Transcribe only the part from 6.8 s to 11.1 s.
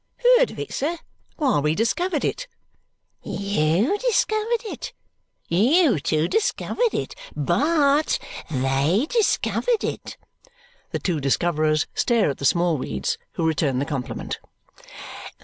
it! Bart, THEY discovered it!" The